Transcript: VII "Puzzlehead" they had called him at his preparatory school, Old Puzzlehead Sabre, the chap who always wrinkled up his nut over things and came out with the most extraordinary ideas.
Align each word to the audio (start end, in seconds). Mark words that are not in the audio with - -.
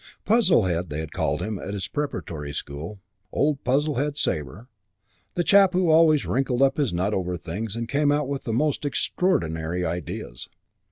VII 0.25 0.33
"Puzzlehead" 0.33 0.89
they 0.89 0.97
had 0.97 1.11
called 1.11 1.43
him 1.43 1.59
at 1.59 1.75
his 1.75 1.87
preparatory 1.87 2.53
school, 2.53 3.01
Old 3.31 3.63
Puzzlehead 3.63 4.17
Sabre, 4.17 4.67
the 5.35 5.43
chap 5.43 5.73
who 5.73 5.91
always 5.91 6.25
wrinkled 6.25 6.63
up 6.63 6.77
his 6.77 6.91
nut 6.91 7.13
over 7.13 7.37
things 7.37 7.75
and 7.75 7.87
came 7.87 8.11
out 8.11 8.27
with 8.27 8.45
the 8.45 8.51
most 8.51 8.83
extraordinary 8.83 9.85
ideas. 9.85 10.49